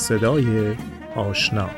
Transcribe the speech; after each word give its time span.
صدای 0.00 0.76
آشنا. 1.16 1.70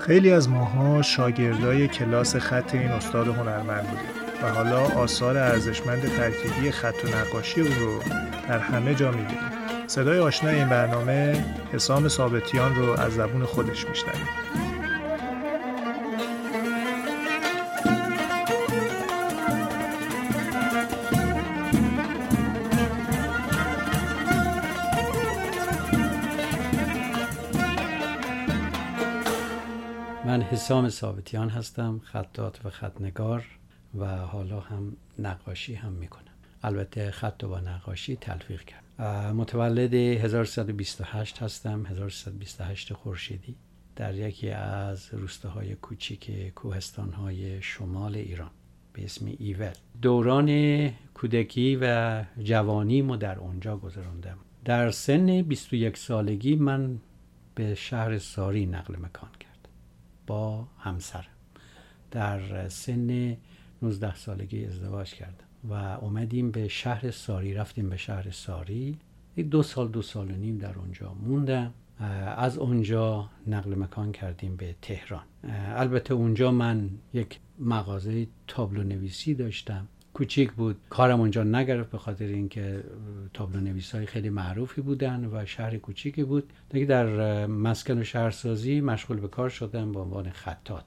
خیلی 0.00 0.32
از 0.32 0.48
ماها 0.48 1.02
شاگردای 1.02 1.88
کلاس 1.88 2.36
خط 2.36 2.74
این 2.74 2.88
استاد 2.88 3.28
هنرمند 3.28 3.82
بودیم 3.82 4.06
و 4.42 4.48
حالا 4.48 4.80
آثار 4.80 5.36
ارزشمند 5.36 6.02
ترکیبی 6.16 6.70
خط 6.70 6.94
و 7.04 7.08
نقاشی 7.08 7.60
او 7.60 7.68
رو 7.80 8.00
در 8.48 8.58
همه 8.58 8.94
جا 8.94 9.10
می‌بینیم. 9.10 9.38
صدای 9.86 10.18
آشنا 10.18 10.50
این 10.50 10.68
برنامه 10.68 11.44
حسام 11.72 12.08
ثابتیان 12.08 12.74
رو 12.74 13.00
از 13.00 13.12
زبون 13.12 13.44
خودش 13.44 13.88
میشنویم 13.88 14.28
حسام 30.66 30.88
ثابتیان 30.88 31.48
هستم 31.48 32.00
خطات 32.04 32.66
و 32.66 32.70
خطنگار 32.70 33.44
و 33.98 34.16
حالا 34.16 34.60
هم 34.60 34.96
نقاشی 35.18 35.74
هم 35.74 35.92
می‌کنم. 35.92 36.32
البته 36.62 37.10
خط 37.10 37.44
و 37.44 37.56
نقاشی 37.56 38.16
تلفیق 38.16 38.62
کرد. 38.62 39.02
متولد 39.32 39.94
1328 39.94 41.42
هستم 41.42 41.86
1328 41.86 42.92
خورشیدی 42.92 43.56
در 43.96 44.14
یکی 44.14 44.50
از 44.50 45.14
روستاهای 45.14 45.74
کوچیک 45.74 46.54
کوهستانهای 46.54 47.62
شمال 47.62 48.14
ایران 48.14 48.50
به 48.92 49.04
اسم 49.04 49.26
ایول. 49.38 49.74
دوران 50.02 50.90
کودکی 51.14 51.78
و 51.80 52.24
جوانیمو 52.42 53.16
در 53.16 53.38
اونجا 53.38 53.76
گذراندم 53.76 54.38
در 54.64 54.90
سن 54.90 55.42
21 55.42 55.96
سالگی 55.96 56.56
من 56.56 56.98
به 57.54 57.74
شهر 57.74 58.18
ساری 58.18 58.66
نقل 58.66 58.94
مکان 58.96 59.30
کردم. 59.40 59.45
با 60.26 60.66
همسر. 60.78 61.26
در 62.10 62.68
سن 62.68 63.36
19 63.82 64.14
سالگی 64.14 64.64
ازدواج 64.64 65.14
کردم 65.14 65.44
و 65.68 65.72
اومدیم 65.74 66.50
به 66.50 66.68
شهر 66.68 67.10
ساری 67.10 67.54
رفتیم 67.54 67.90
به 67.90 67.96
شهر 67.96 68.30
ساری. 68.30 68.98
دو 69.50 69.62
سال 69.62 69.88
دو 69.88 70.02
سال 70.02 70.30
و 70.30 70.34
نیم 70.34 70.58
در 70.58 70.78
اونجا 70.78 71.14
موندم. 71.14 71.74
از 72.36 72.58
اونجا 72.58 73.30
نقل 73.46 73.74
مکان 73.74 74.12
کردیم 74.12 74.56
به 74.56 74.74
تهران. 74.82 75.24
البته 75.76 76.14
اونجا 76.14 76.50
من 76.50 76.90
یک 77.14 77.40
مغازه 77.58 78.26
تابلو 78.46 78.82
نویسی 78.82 79.34
داشتم. 79.34 79.88
کوچیک 80.16 80.52
بود. 80.52 80.76
کارم 80.90 81.20
اونجا 81.20 81.42
نگرفت 81.42 81.90
به 81.90 81.98
خاطر 81.98 82.24
اینکه 82.24 82.84
تابلو 83.34 83.60
نویس 83.60 83.94
های 83.94 84.06
خیلی 84.06 84.30
معروفی 84.30 84.80
بودن 84.80 85.28
و 85.32 85.46
شهر 85.46 85.76
کوچیکی 85.76 86.24
بود. 86.24 86.52
دیگه 86.70 86.86
در 86.86 87.46
مسکن 87.46 87.98
و 87.98 88.04
شهرسازی 88.04 88.80
مشغول 88.80 89.20
به 89.20 89.28
کار 89.28 89.48
شدم 89.48 89.92
به 89.92 90.00
عنوان 90.00 90.30
خطات 90.30 90.84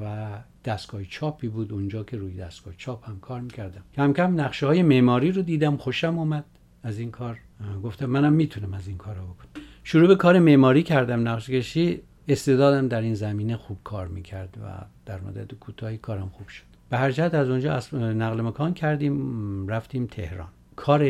و 0.00 0.28
دستگاه 0.64 1.04
چاپی 1.04 1.48
بود 1.48 1.72
اونجا 1.72 2.04
که 2.04 2.16
روی 2.16 2.36
دستگاه 2.36 2.74
چاپ 2.76 3.08
هم 3.08 3.20
کار 3.20 3.40
می‌کردم. 3.40 3.82
کم 3.94 4.12
کم 4.12 4.40
نقشه 4.40 4.66
های 4.66 4.82
معماری 4.82 5.32
رو 5.32 5.42
دیدم 5.42 5.76
خوشم 5.76 6.18
اومد 6.18 6.44
از 6.82 6.98
این 6.98 7.10
کار. 7.10 7.38
گفتم 7.82 8.06
منم 8.06 8.32
می‌تونم 8.32 8.74
از 8.74 8.88
این 8.88 8.96
کار 8.96 9.14
رو 9.16 9.22
بکنم. 9.22 9.64
شروع 9.84 10.08
به 10.08 10.16
کار 10.16 10.38
معماری 10.38 10.82
کردم. 10.82 11.28
نقشه 11.28 11.52
کشی 11.52 12.00
استعدادم 12.28 12.88
در 12.88 13.00
این 13.00 13.14
زمینه 13.14 13.56
خوب 13.56 13.78
کار 13.84 14.08
می‌کرد 14.08 14.58
و 14.62 14.84
در 15.06 15.20
مدت 15.20 15.54
کوتاهی 15.54 15.98
کارم 15.98 16.28
خوب 16.28 16.48
شد. 16.48 16.71
به 16.92 16.98
هر 16.98 17.10
جهت 17.10 17.34
از 17.34 17.50
اونجا 17.50 17.80
نقل 17.92 18.40
مکان 18.40 18.74
کردیم 18.74 19.68
رفتیم 19.68 20.06
تهران. 20.06 20.48
کار 20.76 21.08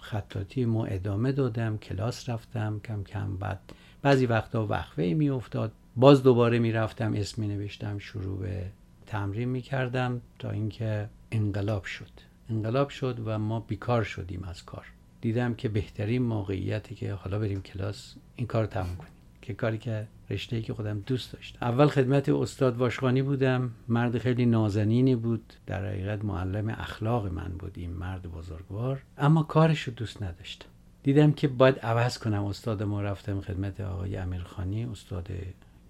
خطاطی 0.00 0.64
ما 0.64 0.84
ادامه 0.84 1.32
دادم 1.32 1.78
کلاس 1.78 2.28
رفتم 2.28 2.80
کم 2.84 3.02
کم 3.02 3.36
بعد 3.36 3.60
بعضی 4.02 4.26
وقتا 4.26 4.66
وقفه 4.66 5.02
می 5.02 5.30
افتاد 5.30 5.72
باز 5.96 6.22
دوباره 6.22 6.58
می‌رفتم 6.58 7.12
اسم 7.16 7.42
می 7.42 7.48
نوشتم 7.48 7.98
شروع 7.98 8.38
به 8.38 8.64
تمرین 9.06 9.48
می 9.48 9.62
کردم 9.62 10.20
تا 10.38 10.50
اینکه 10.50 11.08
انقلاب 11.32 11.84
شد. 11.84 12.10
انقلاب 12.50 12.88
شد 12.88 13.18
و 13.24 13.38
ما 13.38 13.60
بیکار 13.60 14.02
شدیم 14.02 14.44
از 14.44 14.64
کار. 14.64 14.86
دیدم 15.20 15.54
که 15.54 15.68
بهترین 15.68 16.22
موقعیتی 16.22 16.94
که 16.94 17.12
حالا 17.12 17.38
بریم 17.38 17.62
کلاس 17.62 18.14
این 18.36 18.46
کار 18.46 18.66
تموم 18.66 18.96
کنیم. 18.96 19.17
که 19.48 19.54
کاری 19.54 19.78
که 19.78 20.06
رشته 20.30 20.62
که 20.62 20.74
خودم 20.74 21.00
دوست 21.00 21.32
داشتم. 21.32 21.58
اول 21.62 21.86
خدمت 21.86 22.28
استاد 22.28 22.76
واشخانی 22.76 23.22
بودم. 23.22 23.70
مرد 23.88 24.18
خیلی 24.18 24.46
نازنینی 24.46 25.16
بود. 25.16 25.52
در 25.66 25.88
حقیقت 25.88 26.24
معلم 26.24 26.68
اخلاق 26.68 27.26
من 27.26 27.48
بود. 27.58 27.72
این 27.74 27.90
مرد 27.90 28.22
بزرگوار. 28.22 29.02
اما 29.18 29.42
کارش 29.42 29.82
رو 29.82 29.92
دوست 29.92 30.22
نداشتم. 30.22 30.68
دیدم 31.02 31.32
که 31.32 31.48
باید 31.48 31.78
عوض 31.78 32.18
کنم 32.18 32.44
استاد 32.44 32.82
ما. 32.82 33.02
رفتم 33.02 33.40
خدمت 33.40 33.80
آقای 33.80 34.16
امیرخانی 34.16 34.84
استاد 34.84 35.28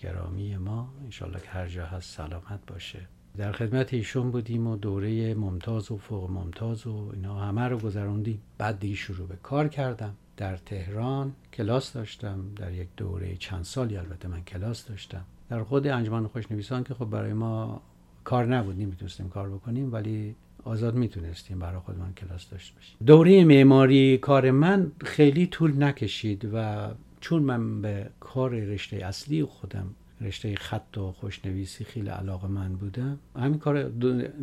گرامی 0.00 0.56
ما. 0.56 0.88
انشالله 1.04 1.40
که 1.40 1.48
هر 1.48 1.66
جا 1.68 1.86
هست 1.86 2.16
سلامت 2.16 2.60
باشه. 2.66 3.00
در 3.36 3.52
خدمت 3.52 3.94
ایشون 3.94 4.30
بودیم 4.30 4.66
و 4.66 4.76
دوره 4.76 5.34
ممتاز 5.34 5.90
و 5.90 5.96
فوق 5.96 6.30
ممتاز 6.30 6.86
و 6.86 7.10
اینا 7.14 7.38
همه 7.40 7.62
رو 7.62 7.78
گذروندیم. 7.78 8.42
بعد 8.58 8.78
دیگه 8.78 8.96
شروع 8.96 9.28
به 9.28 9.36
کار 9.42 9.68
کردم. 9.68 10.14
در 10.38 10.56
تهران 10.56 11.32
کلاس 11.52 11.92
داشتم 11.92 12.40
در 12.56 12.72
یک 12.72 12.88
دوره 12.96 13.36
چند 13.36 13.64
سالی 13.64 13.96
البته 13.96 14.28
من 14.28 14.40
کلاس 14.40 14.86
داشتم. 14.86 15.24
در 15.50 15.62
خود 15.62 15.86
انجمن 15.86 16.26
خوشنویسان 16.26 16.84
که 16.84 16.94
خب 16.94 17.04
برای 17.04 17.32
ما 17.32 17.80
کار 18.24 18.46
نبود 18.46 18.80
نمی‌تونستیم 18.80 19.28
کار 19.28 19.50
بکنیم 19.50 19.92
ولی 19.92 20.34
آزاد 20.64 20.94
می‌تونستیم 20.94 21.58
برای 21.58 21.78
خودمان 21.78 22.12
کلاس 22.12 22.50
داشته 22.50 22.74
باشیم. 22.74 22.96
دوره 23.06 23.44
معماری 23.44 24.18
کار 24.18 24.50
من 24.50 24.92
خیلی 25.04 25.46
طول 25.46 25.82
نکشید 25.82 26.50
و 26.52 26.88
چون 27.20 27.42
من 27.42 27.82
به 27.82 28.10
کار 28.20 28.50
رشته 28.50 28.96
اصلی 28.96 29.44
خودم 29.44 29.86
رشته 30.20 30.54
خط 30.54 30.98
و 30.98 31.12
خوشنویسی 31.12 31.84
خیلی 31.84 32.08
علاقه 32.08 32.48
من 32.48 32.72
بودم 32.72 33.18
همین 33.36 33.58
کار 33.58 33.82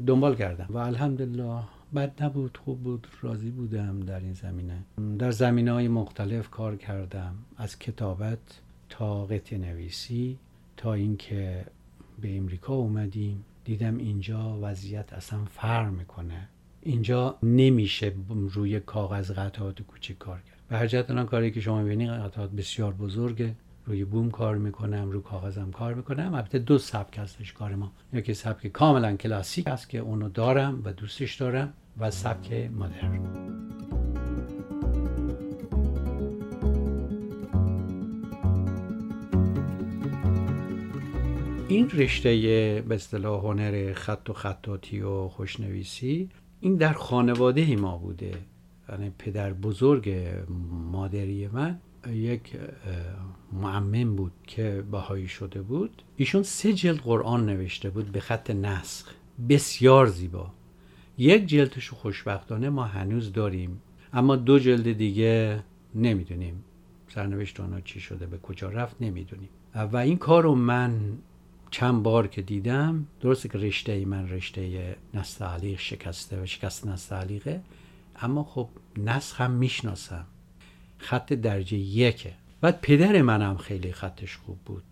دنبال 0.08 0.36
کردم. 0.36 0.68
و 0.70 0.78
الحمدلله 0.78 1.64
بد 1.96 2.24
نبود 2.24 2.58
خوب 2.58 2.84
بود 2.84 3.08
راضی 3.22 3.50
بودم 3.50 4.00
در 4.00 4.20
این 4.20 4.34
زمینه. 4.34 4.84
در 5.20 5.32
زمینه 5.32 5.72
های 5.72 5.88
مختلف 5.88 6.50
کار 6.50 6.76
کردم. 6.76 7.36
از 7.58 7.80
کتابت 7.80 8.40
تا 8.90 9.26
قطع 9.26 9.58
نویسی 9.58 10.38
تا 10.78 10.94
اینکه 10.94 11.66
به 12.22 12.38
امریکا 12.38 12.74
اومدیم. 12.74 13.46
دیدم 13.66 13.98
اینجا 13.98 14.60
وضعیت 14.62 15.14
اصلا 15.14 15.46
فرق 15.46 15.92
می‌کنه. 15.92 16.50
اینجا 16.82 17.38
نمیشه 17.44 18.14
روی 18.30 18.80
کاغذ 18.80 19.32
قطعات 19.32 19.82
کوچیک 19.82 20.18
کار 20.18 20.42
کرد. 20.42 20.60
به 20.70 20.78
هر 20.78 20.88
جهت 20.88 21.26
کاری 21.26 21.52
که 21.52 21.62
شما 21.62 21.84
ببینید 21.84 22.10
قطعات 22.10 22.52
بسیار 22.52 22.94
بزرگه. 22.94 23.56
روی 23.86 24.06
بوم 24.06 24.32
کار 24.32 24.58
می‌کنم 24.58 25.12
روی 25.12 25.22
کاغذم 25.22 25.72
کار 25.72 25.94
می‌کنم. 25.94 26.34
البته 26.34 26.60
دو 26.60 26.78
سبک 26.78 27.18
هستش 27.18 27.54
کار 27.54 27.76
ما. 27.76 27.92
یکی 28.14 28.34
سبک 28.34 28.68
کاملا 28.68 29.16
کلاسیک 29.16 29.68
است 29.68 29.90
که 29.90 29.98
اونو 29.98 30.30
دارم 30.30 30.82
و 30.86 30.94
دوستش 30.94 31.36
دارم. 31.36 31.74
و 32.00 32.12
سبک 32.12 32.54
مدرن. 32.54 33.20
این 41.68 41.90
رشته 41.90 42.32
به 42.88 42.96
اصطلاح 42.96 43.42
هنر 43.42 43.94
خط 43.94 44.30
و 44.30 44.34
خطاطی 44.34 45.02
و 45.02 45.28
خوشنویسی 45.28 46.30
این 46.60 46.76
در 46.76 46.94
خانواده 46.94 47.76
ما 47.76 47.98
بوده. 47.98 48.32
یعنی 48.90 49.12
پدر 49.18 49.54
بزرگ 49.54 50.16
مادری 50.92 51.48
من 51.48 51.80
یک 52.08 52.58
معمم 53.54 54.16
بود 54.16 54.32
که 54.48 54.84
بهایی 54.92 55.28
شده 55.28 55.62
بود. 55.62 56.04
ایشون 56.18 56.44
سه 56.44 56.74
جلد 56.74 57.00
قرآن 57.00 57.46
نوشته 57.46 57.90
بود 57.90 58.12
به 58.12 58.20
خط 58.20 58.52
نسخ. 58.52 59.14
بسیار 59.50 60.08
زیبا. 60.08 60.55
یک 61.18 61.46
جلدش 61.46 61.90
خوشبختانه 61.90 62.70
ما 62.70 62.84
هنوز 62.84 63.34
داریم 63.34 63.82
اما 64.14 64.36
دو 64.36 64.60
جلد 64.60 64.94
دیگه 64.94 65.64
نمی‌دونیم. 65.96 66.64
سرنوشت 67.08 67.60
آنها 67.60 67.82
چی 67.82 68.00
شده 68.00 68.26
به 68.26 68.38
کجا 68.38 68.70
رفت 68.70 68.96
نمی‌دونیم. 69.02 69.50
و 69.76 69.98
این 69.98 70.18
کار 70.18 70.44
رو 70.44 70.56
من 70.56 71.18
چند 71.72 72.04
بار 72.04 72.28
که 72.28 72.42
دیدم 72.42 73.06
درسته 73.22 73.50
که 73.50 73.58
رشته 73.58 73.92
ای 73.92 74.06
من 74.06 74.30
رشته 74.30 74.96
نستعلیق 75.14 75.80
شکسته 75.80 76.42
و 76.42 76.46
شکست 76.46 76.88
نستعلیقه 76.88 77.62
اما 78.22 78.44
خب 78.44 78.70
نسخ 78.98 79.42
هم 79.42 79.52
می‌شناسم. 79.52 80.26
خط 80.98 81.34
درجه 81.34 81.78
یکه 81.78 82.34
بعد 82.62 82.82
پدر 82.82 83.22
منم 83.22 83.58
خیلی 83.58 83.92
خطش 83.92 84.38
خوب 84.38 84.58
بود. 84.66 84.84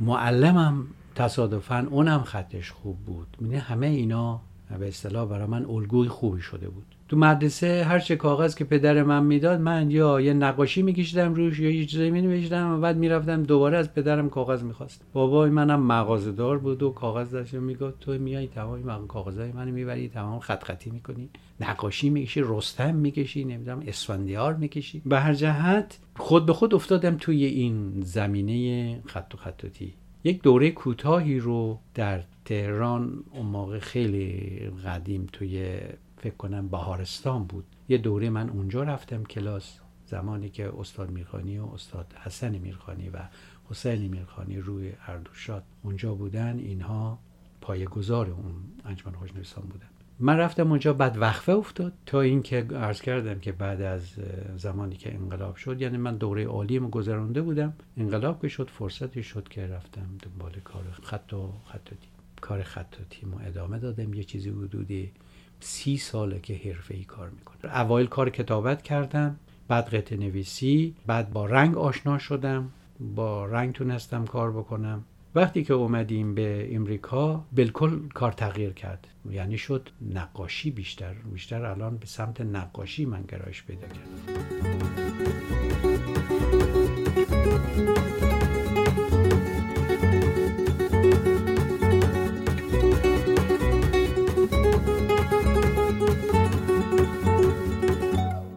معلمم 0.00 0.86
تصادفا 1.14 1.86
اونم 1.90 2.22
خطش 2.22 2.70
خوب 2.70 2.96
بود. 2.96 3.36
میده 3.40 3.58
همه 3.58 3.86
اینا 3.86 4.40
به 4.78 4.88
اصطلاح 4.88 5.28
برای 5.28 5.46
من 5.46 5.64
الگوی 5.64 6.08
خوبی 6.08 6.40
شده 6.40 6.68
بود. 6.68 6.84
تو 7.08 7.16
مدرسه 7.16 7.84
هر 7.84 7.98
چه 7.98 8.16
کاغذ 8.16 8.54
که 8.54 8.64
پدر 8.64 9.02
من 9.02 9.24
می‌داد 9.24 9.60
من 9.60 9.90
یا 9.90 10.20
یه 10.20 10.34
نقاشی 10.34 10.82
میکشیدم 10.82 11.34
روش 11.34 11.58
یا 11.58 11.70
یه 11.70 11.86
چیزایی 11.86 12.10
مینوشتم 12.10 12.74
و 12.74 12.80
بعد 12.80 12.96
می‌رفتم 12.96 13.42
دوباره 13.42 13.78
از 13.78 13.94
پدرم 13.94 14.30
کاغذ 14.30 14.62
می‌خواست. 14.62 15.04
بابای 15.12 15.50
منم 15.50 15.82
مغازه‌دار 15.82 16.58
بود 16.58 16.82
و 16.82 16.90
کاغذ 16.90 17.30
داشت 17.30 17.54
می‌گفت 17.54 18.00
تو 18.00 18.12
میای 18.12 18.46
تمام 18.46 19.06
کاغذای 19.06 19.52
منو 19.52 19.72
می‌بری 19.72 20.08
تمام 20.08 20.40
خط 20.40 20.64
خطی 20.64 20.90
می‌کنی. 20.90 21.28
نقاشی 21.60 22.10
می‌کشی 22.10 22.42
رستم 22.44 22.94
می‌کشی 22.94 23.44
نمی‌دونم 23.44 23.82
اسفندیار 23.86 24.54
می‌کشی. 24.54 25.02
به 25.06 25.20
هر 25.20 25.34
جهت 25.34 25.98
خود 26.16 26.46
به 26.46 26.52
خود 26.52 26.74
افتادم 26.74 27.16
توی 27.16 27.44
این 27.44 28.00
زمینه 28.02 29.00
خط 29.06 29.34
و 29.34 29.36
خطاتی. 29.36 29.94
یک 30.24 30.42
دوره 30.42 30.70
کوتاهی 30.70 31.38
رو 31.38 31.78
در 31.94 32.24
تهران 32.44 33.24
اون 33.30 33.46
موقع 33.46 33.78
خیلی 33.78 34.60
قدیم 34.84 35.26
توی 35.32 35.78
فکر 36.18 36.34
کنم 36.34 36.68
بهارستان 36.68 37.44
بود. 37.44 37.64
یه 37.88 37.98
دوره 37.98 38.30
من 38.30 38.50
اونجا 38.50 38.82
رفتم 38.82 39.24
کلاس 39.24 39.78
زمانی 40.06 40.48
که 40.48 40.72
استاد 40.78 41.10
میرخانی 41.10 41.58
و 41.58 41.66
استاد 41.66 42.14
حسن 42.24 42.58
میرخانی 42.58 43.08
و 43.08 43.18
حسین 43.70 44.08
میرخانی 44.08 44.58
روی 44.58 44.92
اردوشاد 45.06 45.62
اونجا 45.82 46.14
بودن. 46.14 46.58
اینها 46.58 47.18
پایه‌گذار 47.60 48.30
اون 48.30 48.54
انجمن 48.84 49.12
خوشنویسان 49.12 49.64
بودن. 49.64 49.95
من 50.20 50.36
رفتم 50.36 50.70
اونجا 50.70 50.92
بعد 50.92 51.16
وقفه 51.18 51.52
افتاد 51.52 51.92
تا 52.06 52.20
اینکه 52.20 52.66
عرض 52.74 53.00
کردم 53.00 53.38
که 53.38 53.52
بعد 53.52 53.80
از 53.80 54.14
زمانی 54.56 54.96
که 54.96 55.14
انقلاب 55.14 55.56
شد 55.56 55.82
یعنی 55.82 55.96
من 55.96 56.16
دوره 56.16 56.46
عالیم 56.46 56.90
گذرانده 56.90 57.42
بودم 57.42 57.74
انقلاب 57.96 58.42
که 58.42 58.48
شد 58.48 58.70
فرصتی 58.70 59.22
شد 59.22 59.48
که 59.48 59.66
رفتم 59.66 60.06
دنبال 60.22 60.52
کار 60.64 60.84
خط 61.02 61.32
و 61.32 61.52
خطاطی 61.64 62.08
کار 62.40 62.62
خطاطی 62.62 63.26
ما 63.26 63.38
ادامه 63.40 63.78
دادم. 63.78 64.14
یه 64.14 64.24
چیزی 64.24 64.50
حدودی 64.50 65.12
سی 65.60 65.96
ساله 65.96 66.40
که 66.40 66.54
حرفه 66.54 66.94
ای 66.94 67.04
کار 67.04 67.30
می‌کنم. 67.30 67.70
اوایل 67.72 68.06
کار 68.06 68.30
کتابت 68.30 68.82
کردم 68.82 69.36
بعد 69.68 69.94
قطع 69.94 70.16
نویسی 70.16 70.94
بعد 71.06 71.32
با 71.32 71.46
رنگ 71.46 71.76
آشنا 71.78 72.18
شدم 72.18 72.70
با 73.00 73.46
رنگ 73.46 73.74
تونستم 73.74 74.24
کار 74.24 74.52
بکنم. 74.52 75.04
وقتی 75.36 75.64
که 75.64 75.74
اومدیم 75.74 76.34
به 76.34 76.68
امریکا 76.74 77.44
بالکل 77.52 78.08
کار 78.08 78.32
تغییر 78.32 78.72
کرد. 78.72 79.06
یعنی 79.30 79.58
شد 79.58 79.88
نقاشی 80.14 80.70
بیشتر. 80.70 81.14
بیشتر 81.32 81.64
الان 81.64 81.96
به 81.96 82.06
سمت 82.06 82.40
نقاشی 82.40 83.04
من 83.04 83.22
گرایش 83.22 83.64
پیدا 83.64 83.86
کردم. 83.86 84.46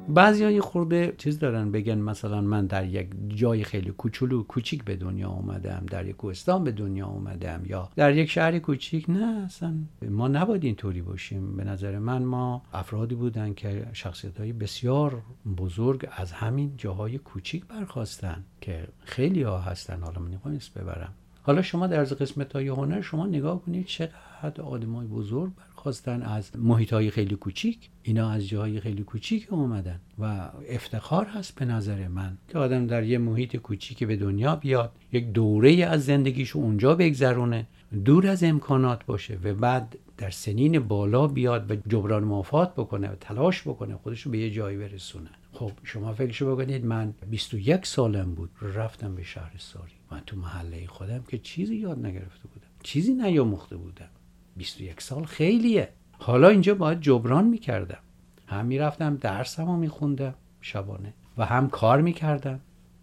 بعضی 0.09 0.43
های 0.43 0.61
خورده 0.61 1.15
چیز 1.17 1.39
دارن 1.39 1.71
بگن 1.71 1.97
مثلا 1.97 2.41
من 2.41 2.65
در 2.65 2.85
یک 2.85 3.09
جای 3.39 3.63
خیلی 3.63 3.91
کوچولو 3.91 4.43
کوچیک 4.43 4.83
به 4.83 4.95
دنیا 4.95 5.29
اومدم 5.29 5.85
در 5.91 6.05
یک 6.05 6.15
کوهستان 6.15 6.63
به 6.63 6.71
دنیا 6.71 7.07
اومدم 7.07 7.61
یا 7.65 7.89
در 7.95 8.15
یک 8.15 8.29
شهر 8.29 8.59
کوچیک 8.59 9.05
نه 9.09 9.43
اصلا 9.45 9.75
ما 10.09 10.27
نباید 10.27 10.63
اینطوری 10.63 11.01
باشیم. 11.01 11.57
به 11.57 11.63
نظر 11.63 11.99
من 11.99 12.23
ما 12.23 12.61
افرادی 12.73 13.15
بودن 13.15 13.53
که 13.53 13.87
شخصیت 13.93 14.39
های 14.39 14.53
بسیار 14.53 15.21
بزرگ 15.57 16.09
از 16.11 16.31
همین 16.31 16.73
جاهای 16.77 17.17
کوچیک 17.17 17.65
برخواستن 17.65 18.45
که 18.61 18.87
خیلی 18.99 19.43
ها 19.43 19.59
هستن. 19.59 20.01
حالا 20.03 20.21
من 20.21 20.59
ببرم. 20.75 21.13
حالا 21.41 21.61
شما 21.61 21.87
در 21.87 22.03
قسمت 22.03 22.53
های 22.53 22.67
هنر 22.67 23.01
شما 23.01 23.25
نگاه 23.27 23.61
کنید 23.61 23.85
چقدر 23.85 24.61
آدمای 24.61 25.07
بزرگ 25.07 25.51
خواستن 25.75 26.21
از 26.21 26.51
محیط 26.55 26.93
های 26.93 27.11
خیلی 27.11 27.35
کوچیک 27.35 27.89
اینا 28.03 28.29
از 28.29 28.47
جاهای 28.47 28.79
خیلی 28.79 29.03
کوچیک 29.03 29.47
اومدن 29.53 29.99
و 30.19 30.49
افتخار 30.69 31.25
هست 31.25 31.55
به 31.55 31.65
نظر 31.65 32.07
من 32.07 32.37
که 32.47 32.57
آدم 32.57 32.87
در 32.87 33.03
یه 33.03 33.17
محیط 33.17 33.55
کوچیک 33.55 34.03
به 34.03 34.15
دنیا 34.15 34.55
بیاد 34.55 34.91
یک 35.11 35.31
دوره 35.31 35.71
از 35.71 36.05
زندگیشو 36.05 36.59
اونجا 36.59 36.95
بگذرونه 36.95 37.67
دور 38.05 38.27
از 38.27 38.43
امکانات 38.43 39.05
باشه 39.05 39.39
و 39.43 39.53
بعد 39.53 39.97
در 40.17 40.29
سنین 40.29 40.79
بالا 40.79 41.27
بیاد 41.27 41.71
و 41.71 41.75
جبران 41.87 42.23
مافات 42.23 42.73
بکنه 42.73 43.09
و 43.09 43.15
تلاش 43.15 43.61
بکنه 43.61 43.95
خودشو 43.95 44.29
به 44.29 44.37
یه 44.37 44.51
جایی 44.51 44.77
برسونه. 44.77 45.29
خب 45.59 45.71
شما 45.83 46.13
فکرشو 46.13 46.55
بکنید 46.55 46.85
من 46.85 47.13
21 47.29 47.85
سالم 47.85 48.35
بود 48.35 48.49
رفتم 48.61 49.15
به 49.15 49.23
شهر 49.23 49.55
ساری 49.57 49.91
من 50.11 50.21
تو 50.25 50.37
محله 50.37 50.87
خودم 50.87 51.23
که 51.27 51.37
چیزی 51.37 51.75
یاد 51.75 52.05
نگرفته 52.05 52.47
بودم. 52.47 52.67
چیزی 52.83 53.13
نیاموخته 53.13 53.77
بودم. 53.77 54.09
21 54.57 55.01
سال 55.01 55.25
خیلیه. 55.25 55.89
حالا 56.11 56.49
اینجا 56.49 56.75
باید 56.75 57.01
جبران 57.01 57.45
می‌کردم. 57.45 57.99
هم 58.47 58.65
می‌رفتم 58.65 59.15
درسم 59.15 59.65
رو 59.65 59.77
میخوندم 59.77 60.35
شبانه 60.61 61.13
و 61.37 61.45
هم 61.45 61.69
کار 61.69 62.01
می‌کردم. 62.01 62.59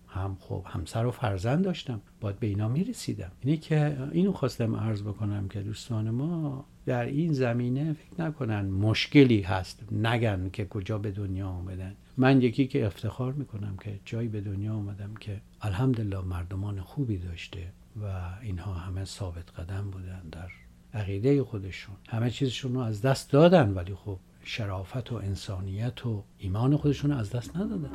هم 0.09 0.37
خب 0.41 0.65
همسر 0.67 1.07
و 1.07 1.11
فرزند 1.11 1.65
داشتم. 1.65 2.01
باید 2.21 2.39
به 2.39 2.47
اینا 2.47 2.69
می‌رسیدم. 2.69 3.33
اینه 3.41 3.57
که 3.57 3.97
اینو 4.13 4.33
خواستم 4.33 4.77
عرض 4.77 5.03
بکنم 5.03 5.49
که 5.49 5.61
دوستان 5.61 6.11
ما 6.11 6.65
در 6.87 7.05
این 7.05 7.33
زمینه 7.33 7.93
فکر 7.93 8.23
نکنن 8.23 8.67
مشکلی 8.67 9.41
هست. 9.41 9.93
نگن 9.93 10.51
که 10.53 10.65
کجا 10.65 10.99
به 10.99 11.11
دنیا 11.11 11.49
آمدن 11.49 11.97
من 12.17 12.43
یکی 12.43 12.67
که 12.67 12.87
افتخار 12.87 13.33
می‌کنم 13.33 13.77
که 13.77 14.01
جایی 14.05 14.29
به 14.29 14.41
دنیا 14.41 14.75
آمدم 14.75 15.15
که 15.15 15.41
الحمدلله 15.63 16.21
مردمان 16.21 16.81
خوبی 16.81 17.19
داشته 17.19 17.73
و 18.03 18.31
اینها 18.43 18.75
همه 18.75 19.05
ثابت 19.05 19.61
قدم 19.61 19.91
بودن 19.91 20.23
در 20.33 20.49
عقیده 20.95 21.45
خودشون. 21.45 21.97
همه 22.09 22.31
چیزشون 22.31 22.75
رو 22.75 22.81
از 22.81 23.03
دست 23.03 23.31
دادن 23.31 23.75
ولی 23.75 23.95
خب 23.95 24.19
شرافت 24.45 25.13
و 25.13 25.15
انسانیت 25.15 26.07
و 26.07 26.25
ایمان 26.39 26.77
خودشون 26.77 27.11
رو 27.11 27.19
از 27.19 27.31
دست 27.31 27.57
ندادن. 27.57 27.91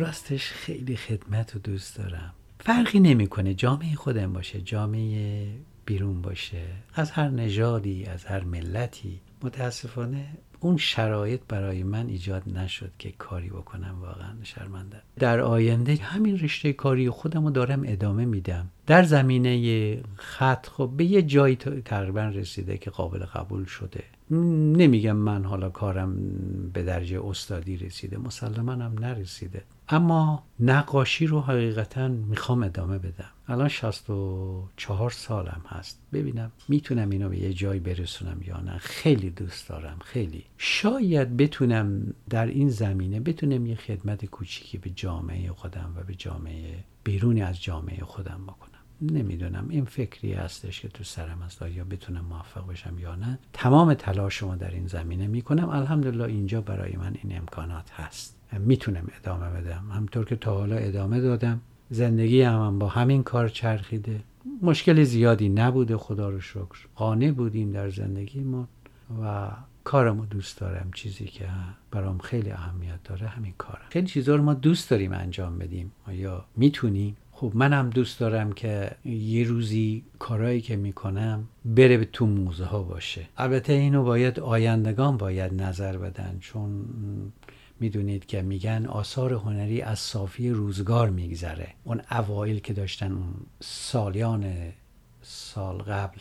راستش 0.00 0.50
خیلی 0.50 0.96
خدمت 0.96 1.54
رو 1.54 1.60
دوست 1.60 1.96
دارم. 1.96 2.32
فرقی 2.60 3.00
نمی‌کنه. 3.00 3.54
جامعه 3.54 3.94
خودم 3.94 4.32
باشه 4.32 4.60
جامعه 4.60 5.46
بیرون 5.84 6.22
باشه. 6.22 6.62
از 6.94 7.10
هر 7.10 7.28
نژادی 7.28 8.04
از 8.04 8.24
هر 8.24 8.44
ملتی. 8.44 9.20
متاسفانه 9.42 10.28
اون 10.60 10.76
شرایط 10.76 11.40
برای 11.48 11.82
من 11.82 12.06
ایجاد 12.06 12.42
نشد 12.58 12.92
که 12.98 13.12
کاری 13.12 13.50
بکنم. 13.50 13.98
واقعا 14.00 14.34
شرمنده. 14.42 15.02
در 15.18 15.40
آینده 15.40 15.94
همین 15.94 16.38
رشته 16.38 16.72
کاری 16.72 17.10
خودم 17.10 17.44
رو 17.44 17.50
دارم 17.50 17.82
ادامه 17.86 18.24
میدم. 18.24 18.70
در 18.86 19.02
زمینه 19.02 20.02
خط 20.16 20.66
خب 20.66 20.92
به 20.96 21.04
یه 21.04 21.22
جایی 21.22 21.56
تقریبا 21.84 22.22
رسیده 22.22 22.78
که 22.78 22.90
قابل 22.90 23.18
قبول 23.18 23.64
شده. 23.64 24.04
نمیگم 24.30 25.16
من 25.16 25.44
حالا 25.44 25.68
کارم 25.68 26.16
به 26.72 26.82
درجه 26.82 27.20
استادی 27.24 27.76
رسیده 27.76 28.18
مسلما 28.18 28.72
هم 28.72 28.94
نرسیده. 29.00 29.62
اما 29.92 30.42
نقاشی 30.60 31.26
رو 31.26 31.40
حقیقتا 31.40 32.08
می‌خوام 32.08 32.62
ادامه 32.62 32.98
بدم. 32.98 33.30
الان 33.48 33.68
64 33.68 35.10
سالم 35.10 35.62
هست. 35.68 36.00
ببینم 36.12 36.52
می‌تونم 36.68 37.10
اینو 37.10 37.28
به 37.28 37.38
یه 37.38 37.52
جایی 37.52 37.80
برسونم 37.80 38.42
یا 38.46 38.60
نه. 38.60 38.78
خیلی 38.78 39.30
دوست 39.30 39.68
دارم 39.68 39.98
خیلی. 40.04 40.44
شاید 40.58 41.36
بتونم 41.36 42.14
در 42.30 42.46
این 42.46 42.68
زمینه 42.68 43.20
بتونم 43.20 43.66
یه 43.66 43.74
خدمت 43.74 44.24
کوچیکی 44.24 44.78
به 44.78 44.90
جامعه 44.90 45.52
خودم 45.52 45.92
و 45.96 46.02
به 46.02 46.14
جامعه 46.14 46.84
بیرونی 47.04 47.42
از 47.42 47.62
جامعه 47.62 48.04
خودم 48.04 48.40
بکنم. 48.46 48.79
نمی‌دونم. 49.02 49.66
این 49.68 49.84
فکری 49.84 50.32
هستش 50.32 50.80
که 50.80 50.88
تو 50.88 51.04
سرم 51.04 51.42
هست 51.42 51.62
یا 51.62 51.84
بتونم 51.84 52.24
موفق 52.24 52.66
بشم 52.70 52.98
یا 52.98 53.14
نه؟ 53.14 53.38
تمام 53.52 53.94
تلاش 53.94 54.38
شما 54.38 54.56
در 54.56 54.70
این 54.70 54.86
زمینه 54.86 55.26
می‌کنم. 55.26 55.68
الحمدلله 55.68 56.24
اینجا 56.24 56.60
برای 56.60 56.96
من 56.96 57.16
این 57.22 57.36
امکانات 57.38 57.90
هست. 57.90 58.36
می‌تونم 58.58 59.08
ادامه 59.18 59.50
بدم. 59.50 59.84
همطور 59.92 60.24
که 60.24 60.36
تا 60.36 60.54
حالا 60.54 60.76
ادامه 60.76 61.20
دادم 61.20 61.60
زندگی 61.90 62.42
هم, 62.42 62.66
هم 62.66 62.78
با 62.78 62.88
همین 62.88 63.22
کار 63.22 63.48
چرخیده. 63.48 64.20
مشکل 64.62 65.02
زیادی 65.02 65.48
نبوده 65.48 65.96
خدا 65.96 66.30
رو 66.30 66.40
شکر. 66.40 66.86
قانع 66.96 67.30
بودیم 67.30 67.72
در 67.72 67.90
زندگی 67.90 68.40
ما 68.40 68.68
و 69.22 69.50
کارمو 69.84 70.26
دوست 70.26 70.60
دارم. 70.60 70.90
چیزی 70.94 71.24
که 71.24 71.48
برام 71.90 72.18
خیلی 72.18 72.50
اهمیت 72.50 73.02
داره 73.04 73.26
همین 73.26 73.54
کارم. 73.58 73.86
خیلی 73.90 74.06
چیزا 74.06 74.36
رو 74.36 74.42
ما 74.42 74.54
دوست 74.54 74.90
داریم 74.90 75.12
انجام 75.12 75.58
بدیم. 75.58 75.92
آیا 76.06 76.44
می‌تونیم؟ 76.56 77.16
خب 77.40 77.52
منم 77.54 77.90
دوست 77.90 78.20
دارم 78.20 78.52
که 78.52 78.90
یه 79.04 79.44
روزی 79.44 80.04
کارهایی 80.18 80.60
که 80.60 80.76
می‌کنم 80.76 81.48
بره 81.64 81.96
به 81.96 82.04
تو 82.04 82.26
موزه 82.26 82.64
ها 82.64 82.82
باشه. 82.82 83.28
البته 83.36 83.72
اینو 83.72 84.04
باید 84.04 84.40
آیندگان 84.40 85.16
باید 85.16 85.62
نظر 85.62 85.96
بدن 85.96 86.36
چون 86.40 86.84
می‌دونید 87.80 88.26
که 88.26 88.42
میگن 88.42 88.86
آثار 88.86 89.32
هنری 89.32 89.82
از 89.82 89.98
صافی 89.98 90.50
روزگار 90.50 91.10
میگذره. 91.10 91.68
اون 91.84 92.00
اوایل 92.10 92.58
که 92.58 92.72
داشتن 92.72 93.12
اون 93.12 93.34
سالیان 93.60 94.54
سال 95.22 95.78
قبل 95.78 96.20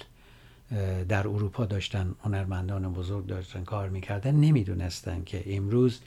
در 1.09 1.27
اروپا 1.27 1.65
داشتن 1.65 2.15
هنرمندان 2.23 2.93
بزرگ 2.93 3.25
داشتن 3.25 3.63
کار 3.63 3.89
می‌کردن 3.89 4.35
نمی‌دونستن 4.35 5.23
که 5.23 5.55
امروز 5.55 5.99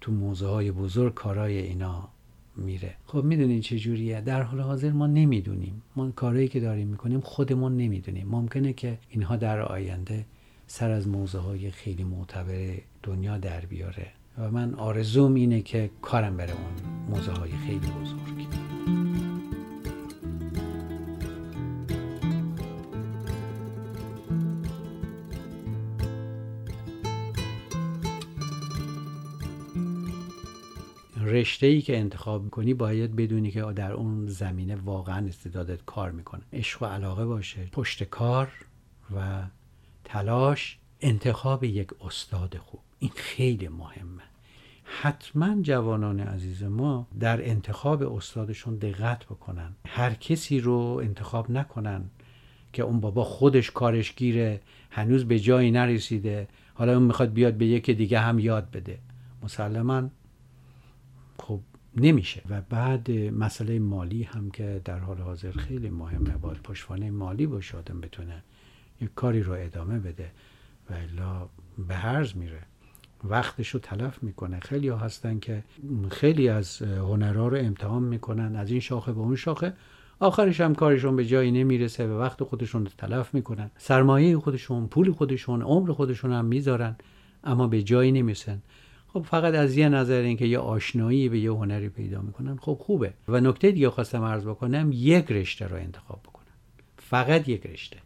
تو 0.00 0.12
موزه 0.12 0.46
های 0.46 0.70
بزرگ 0.70 1.14
کارای 1.14 1.58
اینا 1.58 2.08
میره. 2.56 2.94
خب 3.06 3.24
می‌دونین 3.24 3.60
چه 3.60 3.78
جوریه. 3.78 4.20
در 4.20 4.42
حال 4.42 4.60
حاضر 4.60 4.90
ما 4.90 5.06
نمی‌دونیم. 5.06 5.82
ما 5.96 6.10
کارهایی 6.10 6.48
که 6.48 6.60
داریم 6.60 6.88
می‌کنیم 6.88 7.20
خودمون 7.20 7.76
نمی‌دونیم. 7.76 8.28
ممکنه 8.28 8.72
که 8.72 8.98
اینها 9.10 9.36
در 9.36 9.60
آینده 9.60 10.26
سر 10.66 10.90
از 10.90 11.08
موزه 11.08 11.38
های 11.38 11.70
خیلی 11.70 12.04
معتبر 12.04 12.74
دنیا 13.02 13.38
در 13.38 13.60
بیاره. 13.60 14.06
و 14.38 14.50
من 14.50 14.74
آرزوم 14.74 15.34
اینه 15.34 15.62
که 15.62 15.90
کارم 16.02 16.36
بره 16.36 16.52
اون 16.52 16.92
موزه 17.10 17.32
های 17.32 17.50
خیلی 17.50 17.86
بزرگ 17.86 18.45
رشته 31.46 31.66
ای 31.66 31.82
که 31.82 31.98
انتخاب 31.98 32.44
می‌کنی 32.44 32.74
باید 32.74 33.16
بدونی 33.16 33.50
که 33.50 33.62
در 33.62 33.92
اون 33.92 34.26
زمینه 34.26 34.76
واقعا 34.76 35.26
استعدادت 35.26 35.84
کار 35.86 36.10
می‌کنه. 36.10 36.42
عشق 36.52 36.82
و 36.82 36.86
علاقه 36.86 37.26
باشه 37.26 37.68
پشت 37.72 38.04
کار 38.04 38.52
و 39.16 39.42
تلاش 40.04 40.78
انتخاب 41.00 41.64
یک 41.64 41.88
استاد 42.00 42.56
خوب. 42.56 42.80
این 42.98 43.10
خیلی 43.14 43.68
مهمه. 43.68 44.22
حتما 44.84 45.62
جوانان 45.62 46.20
عزیز 46.20 46.62
ما 46.62 47.06
در 47.20 47.48
انتخاب 47.50 48.02
استادشون 48.16 48.76
دقت 48.76 49.24
بکنن. 49.24 49.72
هر 49.86 50.14
کسی 50.14 50.60
رو 50.60 51.00
انتخاب 51.02 51.50
نکنن 51.50 52.04
که 52.72 52.82
اون 52.82 53.00
بابا 53.00 53.24
خودش 53.24 53.70
کارش 53.70 54.14
گیره 54.14 54.60
هنوز 54.90 55.24
به 55.24 55.38
جایی 55.40 55.70
نرسیده 55.70 56.48
حالا 56.74 56.94
اون 56.94 57.02
می‌خواد 57.02 57.32
بیاد 57.32 57.54
به 57.54 57.66
یکی 57.66 57.94
دیگه 57.94 58.20
هم 58.20 58.38
یاد 58.38 58.70
بده. 58.70 58.98
مسلما 59.42 60.10
خب 61.38 61.60
نمیشه. 61.96 62.42
و 62.50 62.60
بعد 62.60 63.10
مسئله 63.10 63.78
مالی 63.78 64.22
هم 64.22 64.50
که 64.50 64.80
در 64.84 64.98
حال 64.98 65.18
حاضر 65.18 65.50
خیلی 65.50 65.90
مهمه. 65.90 66.30
باید 66.30 66.62
پشتوانه 66.62 67.10
مالی 67.10 67.46
باشه 67.46 67.78
آدم 67.78 68.00
بتونه 68.00 68.42
یک 69.00 69.10
کاری 69.14 69.42
رو 69.42 69.52
ادامه 69.52 69.98
بده 69.98 70.30
و 70.90 70.94
الا 70.94 71.48
به 71.88 71.94
هرز 71.94 72.36
میره. 72.36 72.62
وقتش 73.24 73.68
رو 73.68 73.80
تلف 73.80 74.22
می‌کنه. 74.22 74.60
خیلی 74.60 74.88
ها 74.88 74.96
هستن 74.96 75.38
که 75.38 75.64
خیلی 76.10 76.48
از 76.48 76.82
هنرها 76.82 77.48
رو 77.48 77.56
امتحان 77.56 78.02
می‌کنن. 78.02 78.56
از 78.56 78.70
این 78.70 78.80
شاخه 78.80 79.12
به 79.12 79.20
اون 79.20 79.36
شاخه. 79.36 79.72
آخرش 80.20 80.60
هم 80.60 80.74
کارشون 80.74 81.16
به 81.16 81.24
جایی 81.24 81.50
نمی‌رسه 81.50 82.06
و 82.06 82.20
وقت 82.20 82.42
خودشون 82.42 82.84
رو 82.84 82.90
تلف 82.98 83.34
می‌کنن. 83.34 83.70
سرمایه 83.78 84.38
خودشون 84.38 84.86
پول 84.86 85.12
خودشون 85.12 85.62
عمر 85.62 85.92
خودشون 85.92 86.32
هم 86.32 86.44
می‌ذارن 86.44 86.96
اما 87.44 87.68
به 87.68 87.82
جایی 87.82 88.12
نمی‌رسن. 88.12 88.62
خب 89.16 89.22
فقط 89.22 89.54
از 89.54 89.76
یه 89.76 89.88
نظر 89.88 90.20
اینکه 90.20 90.46
یه 90.46 90.58
آشنایی 90.58 91.28
به 91.28 91.38
یه 91.38 91.52
هنری 91.52 91.88
پیدا 91.88 92.20
می‌کنن 92.20 92.56
خب 92.56 92.78
خوبه. 92.80 93.12
و 93.28 93.40
نکته 93.40 93.70
دیگه 93.70 93.90
خواستم 93.90 94.22
عرض 94.22 94.46
بکنم 94.46 94.90
یک 94.92 95.32
رشته 95.32 95.66
رو 95.66 95.76
انتخاب 95.76 96.20
بکنن. 96.22 96.46
فقط 96.96 97.48
یک 97.48 97.66
رشته. 97.66 97.96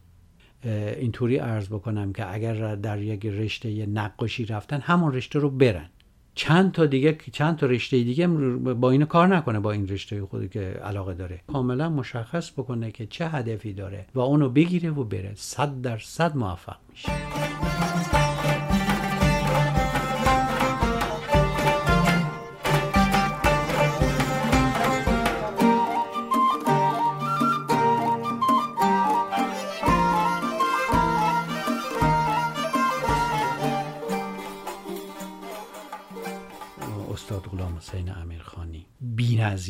اینطوری 0.97 1.37
عرض 1.37 1.69
بکنم 1.69 2.12
که 2.12 2.35
اگر 2.35 2.75
در 2.75 3.02
یک 3.02 3.26
رشته 3.26 3.87
نقاشی 3.87 4.45
رفتن 4.45 4.81
همون 4.81 5.12
رشته 5.12 5.38
رو 5.38 5.50
برن. 5.50 5.88
چند 6.35 6.73
تا 6.73 6.87
دیگه 6.87 7.19
چند 7.33 7.57
تا 7.57 7.67
رشته 7.67 7.97
دیگه 8.02 8.26
با 8.26 8.90
اینو 8.90 9.07
کار 9.07 9.37
نکنه 9.37 9.61
با 9.61 9.73
این 9.73 9.88
رشته 9.88 10.26
خودی 10.26 10.49
که 10.49 10.61
علاقه 10.61 11.14
داره. 11.14 11.40
کاملا 11.52 11.88
مشخص 11.88 12.50
بکنه 12.50 12.90
که 12.90 13.07
چه 13.07 13.29
هدفی 13.29 13.73
داره 13.73 14.07
و 14.14 14.21
اونو 14.21 14.49
بگیره 14.49 14.90
و 14.90 15.05
بره. 15.05 15.33
صد 15.35 15.81
در 15.81 15.99
صد 15.99 16.37
موفق 16.37 16.76
میشه. 16.90 17.39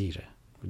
نظیره 0.00 0.24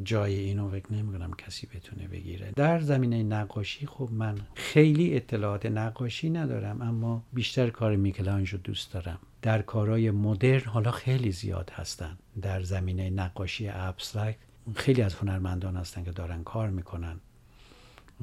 جای 0.05 0.35
اینو 0.35 0.71
فکر 0.71 0.93
نمی‌کنم 0.93 1.31
کسی 1.33 1.67
بتونه 1.75 2.09
بگیره. 2.09 2.53
در 2.57 2.81
زمینه 2.81 3.23
نقاشی 3.23 3.87
خب 3.87 4.09
من 4.13 4.39
خیلی 4.55 5.17
اطلاعات 5.17 5.67
نقاشی 5.67 6.31
ندارم 6.31 6.83
اما 6.83 7.23
بیشتر 7.33 7.71
کار 7.71 7.97
میکلانج 7.97 8.55
دوست 8.55 8.93
دارم. 8.93 9.19
در 9.43 9.63
کارهای 9.63 10.11
مدرن 10.11 10.65
حالا 10.65 10.91
خیلی 10.91 11.33
زیاد 11.33 11.71
هستن. 11.75 12.19
در 12.43 12.63
زمینه 12.63 13.11
نقاشی 13.11 13.69
ابسترکت 13.69 14.39
خیلی 14.75 15.03
از 15.03 15.15
هنرمندان 15.15 15.77
هستن 15.77 16.05
که 16.05 16.11
دارن 16.11 16.45
کار 16.45 16.71
می‌کنن. 16.71 17.21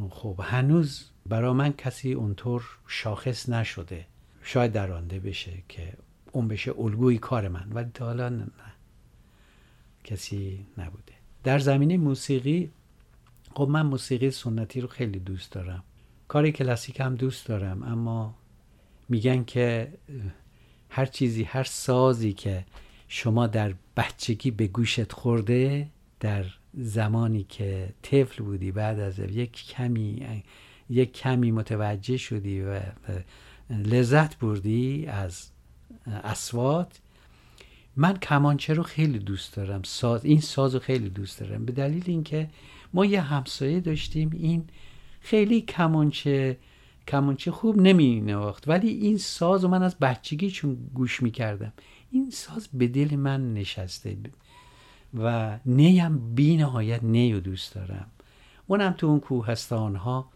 خب 0.10 0.40
هنوز 0.44 1.10
برا 1.26 1.54
من 1.54 1.74
کسی 1.74 2.14
اونطور 2.14 2.64
شاخص 2.88 3.50
نشده. 3.50 4.06
شاید 4.44 4.72
درانده 4.72 5.20
بشه 5.20 5.54
که 5.70 5.94
اون 6.32 6.48
بشه 6.48 6.80
الگوی 6.80 7.18
کار 7.18 7.48
من. 7.48 7.68
ولی 7.72 7.90
تا 7.94 8.06
حالا 8.06 8.48
کسی 10.08 10.66
نبوده. 10.78 11.14
در 11.44 11.60
زمینه 11.60 11.98
موسیقی 11.98 12.72
خب 13.56 13.68
من 13.70 13.82
موسیقی 13.82 14.32
سنتی 14.32 14.82
رو 14.82 14.88
خیلی 14.88 15.20
دوست 15.20 15.52
دارم. 15.52 15.84
کار 16.28 16.50
کلاسیک 16.50 17.00
هم 17.00 17.16
دوست 17.16 17.48
دارم 17.48 17.84
اما 17.84 18.36
میگن 19.10 19.44
که 19.44 19.94
هر 20.90 21.06
چیزی 21.06 21.44
هر 21.44 21.64
سازی 21.64 22.34
که 22.34 22.66
شما 23.08 23.48
در 23.48 23.74
بچگی 23.98 24.52
به 24.52 24.68
گوشت 24.68 25.12
خورده 25.12 25.88
در 26.20 26.46
زمانی 26.74 27.44
که 27.44 27.94
طفل 28.02 28.44
بودی 28.44 28.72
بعد 28.72 29.00
از 29.00 29.20
یک 29.20 29.66
کمی 29.68 30.44
یک 30.90 31.14
کمی 31.14 31.52
متوجه 31.52 32.18
شدی 32.18 32.62
و 32.62 32.80
لذت 33.70 34.40
بردی 34.40 35.06
از 35.06 35.50
اسوات 36.08 37.00
من 37.98 38.18
کمانچه 38.18 38.74
رو 38.74 38.84
خیلی 38.84 39.20
دوست 39.20 39.56
دارم. 39.56 39.82
ساز 39.84 40.26
این 40.26 40.42
ساز 40.42 40.74
رو 40.74 40.80
خیلی 40.80 41.10
دوست 41.10 41.40
دارم. 41.40 41.66
به 41.66 41.72
دلیل 41.72 42.04
اینکه 42.08 42.50
ما 42.94 43.06
یه 43.06 43.22
همسایه 43.22 43.80
داشتیم. 43.80 44.30
این 44.34 44.64
خیلی 45.22 45.62
کمانچه 45.62 46.58
کمانچه 47.08 47.52
خوب 47.52 47.78
نمی 47.78 48.22
نواخت 48.22 48.68
ولی 48.68 48.90
این 48.90 49.18
ساز 49.18 49.64
رو 49.64 49.70
من 49.70 49.84
از 49.84 49.96
بچگی 49.96 50.52
چون 50.52 50.78
گوش 50.94 51.24
می 51.24 51.32
کردم 51.32 51.74
این 52.12 52.30
ساز 52.30 52.70
به 52.74 52.88
دل 52.88 53.16
من 53.16 53.54
نشسته. 53.54 54.18
و 55.14 55.60
نیم 55.66 56.36
بی 56.36 56.58
نهایت 56.58 57.04
نی 57.04 57.40
دوست 57.42 57.76
دارم. 57.76 58.08
اونم 58.68 58.92
تو 58.92 59.08
اون 59.08 59.20
کوهستان 59.20 59.96
ها 59.96 60.30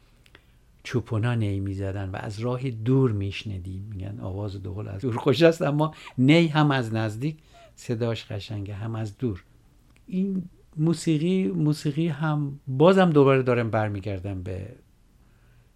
چوپونا 0.83 1.35
نی 1.35 1.59
می‌زدن 1.59 2.09
و 2.09 2.15
از 2.15 2.39
راه 2.39 2.69
دور 2.69 3.11
میشنیدیم. 3.11 3.87
میگن 3.89 4.19
آواز 4.19 4.63
دهل 4.63 4.87
از 4.87 5.01
دور 5.01 5.17
خوش 5.17 5.41
است 5.41 5.61
اما 5.61 5.93
نی 6.17 6.47
هم 6.47 6.71
از 6.71 6.93
نزدیک 6.93 7.37
صداش 7.81 8.25
قشنگه 8.25 8.73
هم 8.75 8.95
از 8.95 9.17
دور. 9.17 9.43
این 10.07 10.49
موسیقی 10.77 11.47
موسیقی 11.47 12.07
هم 12.07 12.59
بازم 12.67 13.09
دوباره 13.09 13.43
دارم 13.43 13.69
برمیگردم 13.69 14.43
به 14.43 14.75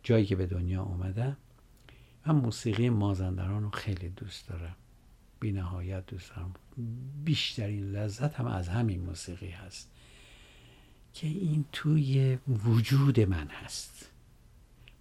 جایی 0.04 0.26
که 0.26 0.36
به 0.36 0.46
دنیا 0.46 0.84
اومدم. 0.84 1.38
من 2.26 2.36
موسیقی 2.36 2.90
مازندران 2.90 3.64
رو 3.64 3.70
خیلی 3.70 4.10
دوست 4.10 4.50
دارم. 4.50 4.76
بی 5.40 5.52
نهایت 5.52 6.06
دوست 6.06 6.36
دارم. 6.36 6.54
بیشترین 7.24 7.92
لذت 7.92 8.36
هم 8.36 8.46
از 8.46 8.70
همین 8.70 9.02
موسیقی 9.02 9.50
هست 9.50 9.92
که 11.14 11.28
این 11.28 11.66
توی 11.72 12.38
وجود 12.66 13.20
من 13.20 13.48
هست. 13.48 14.12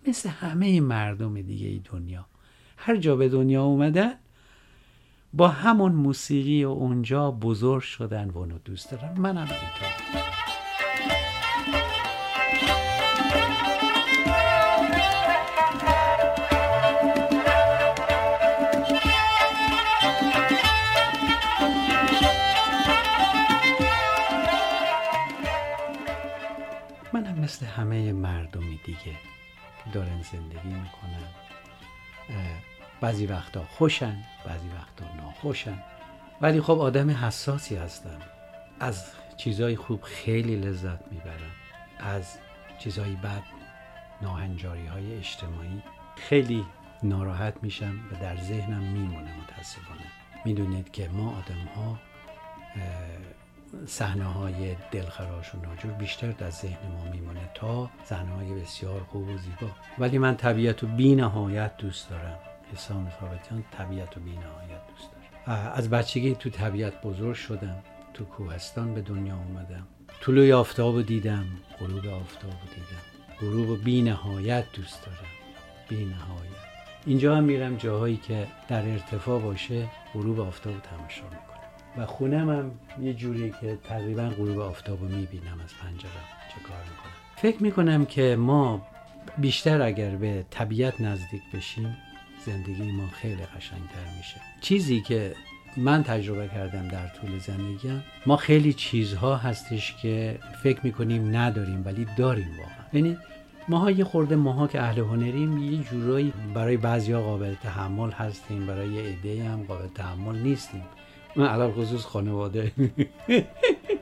مثل 0.09 0.29
همه 0.29 0.81
مردم 0.81 1.43
دیگه 1.43 1.67
ای 1.67 1.79
دنیا. 1.85 2.27
هر 2.77 2.97
جا 2.97 3.17
به 3.17 3.29
دنیا 3.29 3.65
اومدن 3.65 4.15
با 5.37 5.49
همون 5.49 5.93
موسیقی 5.93 6.65
و 6.65 6.69
اونجا 6.69 7.31
بزرگ 7.31 7.83
شدن 7.83 8.31
و 8.31 8.39
اونو 8.39 8.59
دوست 8.59 8.91
دارن. 8.91 9.15
منم 9.19 9.39
اینطور. 9.39 9.89
منم 27.13 27.39
مثل 27.41 27.67
همه 27.67 28.13
مردمی 28.13 28.81
دیگه 28.85 28.99
که 29.85 29.91
دارن 29.93 30.23
زندگی 30.23 30.69
می‌کنن 30.69 31.29
بعضی 33.01 33.27
وقتا 33.27 33.65
خوشن 33.65 34.17
بعضی 34.47 34.69
وقتا 34.69 35.14
ناخوشن 35.45 35.79
ولی 36.41 36.61
خب 36.61 36.79
آدم 36.79 37.11
حساسی 37.11 37.77
هستم. 37.77 38.19
از 38.81 39.05
چیزهای 39.37 39.77
خوب 39.77 40.03
خیلی 40.03 40.57
لذت 40.57 41.13
می‌برم. 41.13 41.53
از 41.99 42.39
چیزهای 42.79 43.15
بد 43.15 43.43
ناهنجاری 44.23 44.87
های 44.87 45.17
اجتماعی. 45.17 45.83
خیلی 46.17 46.65
ناراحت 47.03 47.55
میشم 47.63 47.95
و 48.13 48.23
در 48.23 48.37
ذهنم 48.37 48.83
میمونه 48.83 49.31
متاسفانه. 49.43 50.07
می‌دونید 50.45 50.93
که 50.93 51.09
ما 51.09 51.31
آدم 51.31 51.65
ها 51.77 51.99
صحنه 53.87 54.25
های 54.25 54.77
دلخراش 54.91 55.55
و 55.55 55.59
ناجور 55.59 55.93
بیشتر 55.93 56.31
در 56.31 56.51
ذهن 56.51 56.89
ما 56.93 57.05
میمونه 57.13 57.51
تا 57.55 57.91
صحنه 58.05 58.35
های 58.35 58.61
بسیار 58.61 59.01
خوب 59.01 59.29
و 59.29 59.39
زیبا. 59.39 59.73
ولی 59.99 60.19
من 60.19 60.37
طبیعت 60.37 60.85
و 60.85 60.87
بی 60.87 61.15
نهایت 61.15 61.77
دوست 61.77 62.11
دارم. 62.11 62.39
حسام 62.73 63.13
ثابتیان 63.21 63.65
طبیعت 63.79 64.17
و 64.17 64.21
بی 64.21 64.31
نهایت 64.31 64.87
دوست 64.89 65.13
دارم. 65.13 65.24
از 65.47 65.91
بچگی 65.91 66.35
تو 66.35 66.51
طبیعت 66.51 67.03
بزرگ 67.03 67.35
شدم 67.35 67.77
تو 68.15 68.25
کوهستان 68.25 68.95
به 68.95 69.01
دنیا 69.01 69.37
اومدم. 69.37 69.87
طلوع 70.21 70.53
آفتاب 70.53 71.03
دیدم 71.03 71.47
غروب 71.81 72.07
آفتاب 72.07 72.51
دیدم. 72.75 73.03
غروب 73.41 73.85
بی 73.85 74.03
نهایت 74.03 74.65
دوست 74.73 75.07
دارم 75.07 75.29
بی 75.89 76.05
نهایت 76.05 76.65
اینجا 77.07 77.37
هم 77.37 77.45
میرم 77.45 77.77
جاهایی 77.77 78.17
که 78.17 78.47
در 78.69 78.91
ارتفاع 78.91 79.41
باشه 79.41 79.87
غروب 80.15 80.41
آفتاب 80.41 80.75
تماشا 80.81 81.25
می‌کنم. 81.25 81.45
و 81.97 82.07
خونم 82.07 82.51
هم 82.51 82.73
یه 83.05 83.15
جوری 83.15 83.55
که 83.61 83.79
تقریبا 83.85 84.29
غروب 84.29 84.59
آفتاب 84.59 85.01
رو 85.01 85.09
می‌بینم 85.09 85.61
از 85.65 85.75
پنجره. 85.83 86.11
چه 86.55 86.61
کار 86.69 86.79
می‌کنم؟ 86.79 87.13
فکر 87.37 87.63
می‌کنم 87.63 88.07
که 88.07 88.37
ما 88.37 88.87
بیشتر 89.39 89.83
اگر 89.83 90.17
به 90.17 90.45
طبیعت 90.51 91.01
نزدیک 91.01 91.43
بشیم 91.55 91.97
زندگی 92.47 92.93
ما 92.93 93.09
خیلی 93.09 93.43
قشنگتر 93.57 94.17
میشه. 94.19 94.41
چیزی 94.61 95.01
که 95.01 95.35
من 95.77 96.03
تجربه 96.03 96.49
کردم 96.49 96.89
در 96.89 97.07
طول 97.09 97.39
زندگیم 97.39 98.05
ما 98.27 98.37
خیلی 98.37 98.73
چیزها 98.73 99.37
هستش 99.37 99.95
که 100.03 100.39
فکر 100.63 100.81
می‌کنیم 100.83 101.37
نداریم 101.37 101.83
ولی 101.87 102.07
داریم 102.17 102.51
واقعا. 102.59 102.85
یعنی 102.93 103.19
ماها 103.69 103.91
یه 103.91 104.05
خورده 104.05 104.37
ماها 104.37 104.67
که 104.67 104.81
اهل 104.81 104.99
هنریم 104.99 105.59
یه 105.59 105.83
جورایی 105.83 106.33
برای 106.55 106.77
بعضیا 106.77 107.23
قابل 107.23 107.55
تحمل 107.55 108.11
هستیم 108.11 108.67
برای 108.67 108.89
یه 109.25 109.45
هم 109.45 109.63
قابل 109.63 109.89
تحمل 109.95 110.39
نیستیم. 110.39 110.83
من 111.37 111.47
علال 111.47 111.73
خصوص 111.73 112.05
خانواده. 112.05 112.73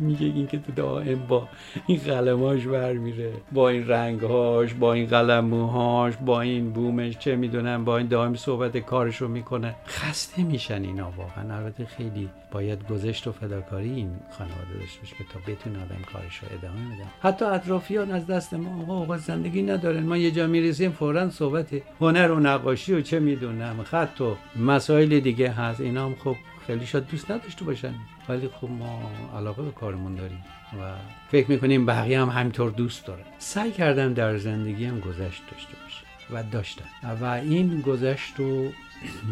میگه 0.00 0.26
این 0.26 0.46
که 0.46 0.58
تو 0.58 0.72
دائم 0.72 1.26
با 1.28 1.48
این 1.86 1.98
قلماش 1.98 2.66
بر 2.66 2.92
میره 2.92 3.32
با 3.52 3.68
این 3.68 3.88
رنگهاش 3.88 4.74
با 4.74 4.92
این 4.92 5.06
قلموهاش 5.06 6.14
با 6.26 6.40
این 6.40 6.70
بومش 6.70 7.18
چه 7.18 7.36
می‌دونم 7.36 7.84
با 7.84 7.98
این 7.98 8.06
دائم 8.06 8.34
صحبت 8.34 8.76
کارشو 8.76 9.28
می‌کنه. 9.28 9.74
خسته 9.86 10.42
میشن 10.42 10.82
اینا 10.82 11.12
واقعا. 11.16 11.56
البته 11.56 11.84
خیلی 11.84 12.28
باید 12.52 12.88
گذشت 12.88 13.26
و 13.26 13.32
فداکاری 13.32 13.90
این 13.90 14.10
خانواده 14.38 14.78
داشته 14.80 15.00
باشه 15.00 15.14
تا 15.32 15.52
بتونه 15.52 15.78
آدم 15.78 16.02
کارش 16.12 16.38
رو 16.38 16.48
ادامه 16.58 16.94
بده. 16.94 17.04
حتی 17.20 17.44
اطرافیان 17.44 18.10
از 18.10 18.26
دست 18.26 18.54
ما 18.54 18.82
آقا 18.82 18.94
آقا 18.94 19.16
زندگی 19.16 19.62
ندارن. 19.62 20.02
ما 20.02 20.16
یه 20.16 20.30
جا 20.30 20.46
می‌رسیم 20.46 20.90
فورا 20.90 21.30
صحبت 21.30 21.66
هنر 22.00 22.30
و 22.30 22.40
نقاشی 22.40 22.94
و 22.94 23.00
چه 23.00 23.20
می‌دونم 23.20 23.82
خط 23.84 24.20
و 24.20 24.36
مسائل 24.56 25.20
دیگه 25.20 25.50
هست. 25.50 25.80
اینا 25.80 26.06
هم 26.06 26.14
خب 26.24 26.36
خیلی 26.66 26.86
شاید 26.86 27.06
دوست 27.06 27.30
نداشته 27.30 27.64
باشن. 27.64 27.94
ولی 28.28 28.48
خب 28.48 28.70
ما 28.70 29.10
علاقه 29.36 29.62
به 29.62 29.70
کارمون 29.70 30.14
داریم 30.14 30.44
و 30.80 30.94
فکر 31.30 31.50
می‌کنیم 31.50 31.86
بقیه 31.86 32.20
هم 32.20 32.28
همینطور 32.28 32.70
دوست 32.70 33.06
داره 33.06 33.24
سعی 33.38 33.72
کردم 33.72 34.14
در 34.14 34.36
زندگیم 34.36 35.00
گذشت 35.00 35.42
داشته 35.50 35.72
باشه 35.82 36.04
و 36.30 36.42
داشتم. 36.42 36.84
و 37.20 37.24
این 37.24 37.80
گذشت 37.80 38.34
رو 38.36 38.72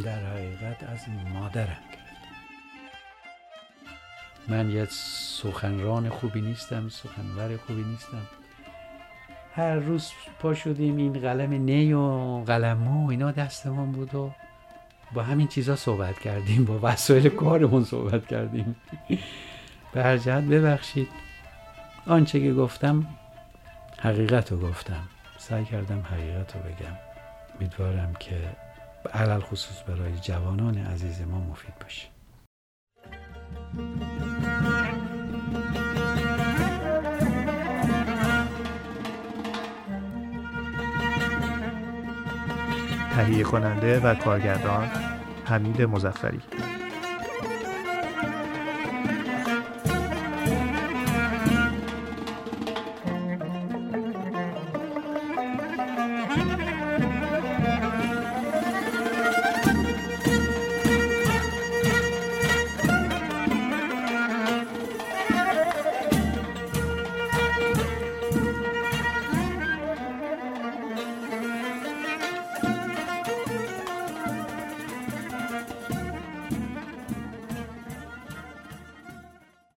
در 0.04 0.18
حقیقت 0.18 0.82
از 0.82 1.00
مادرم 1.34 1.66
گرفتم. 1.66 2.34
من 4.48 4.70
یه 4.70 4.86
سخنران 4.90 6.08
خوبی 6.08 6.40
نیستم 6.40 6.88
سخنور 6.88 7.56
خوبی 7.56 7.82
نیستم. 7.82 8.22
هر 9.54 9.74
روز 9.74 10.12
پا 10.38 10.54
شدیم 10.54 10.96
این 10.96 11.12
قلم 11.12 11.52
نی 11.52 11.92
و 11.92 12.38
قلمو 12.46 13.10
اینا 13.10 13.30
دستمان 13.30 13.92
بود 13.92 14.14
و 14.14 14.32
با 15.14 15.22
همین 15.22 15.48
چیزا 15.48 15.76
صحبت 15.76 16.18
کردیم 16.18 16.64
با 16.64 16.78
وسایل 16.82 17.28
کارمون 17.28 17.84
صحبت 17.84 18.26
کردیم. 18.26 18.76
به 19.92 20.02
هر 20.02 20.16
جهت 20.16 20.44
ببخشید. 20.44 21.08
آنچه 22.06 22.40
که 22.40 22.52
گفتم 22.52 23.06
حقیقت 23.98 24.52
رو 24.52 24.60
گفتم. 24.60 25.02
سعی 25.38 25.64
کردم 25.64 26.00
حقیقت 26.00 26.56
رو 26.56 26.62
بگم. 26.62 26.98
امیدوارم 27.54 28.12
که 28.20 28.36
علل 29.14 29.40
خصوص 29.40 29.82
برای 29.88 30.18
جوانان 30.22 30.78
عزیز 30.78 31.22
ما 31.22 31.38
مفید 31.38 31.74
باشه. 31.80 32.06
تهیه 43.14 43.42
کننده 43.42 44.00
و 44.00 44.14
کارگردان 44.14 44.90
حمید 45.44 45.82
مزفری 45.82 46.40